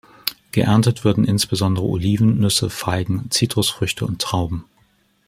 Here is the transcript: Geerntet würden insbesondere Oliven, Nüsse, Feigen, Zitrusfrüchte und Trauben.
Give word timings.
Geerntet 0.51 1.03
würden 1.03 1.25
insbesondere 1.25 1.85
Oliven, 1.85 2.39
Nüsse, 2.39 2.71
Feigen, 2.71 3.29
Zitrusfrüchte 3.29 4.03
und 4.03 4.19
Trauben. 4.19 4.65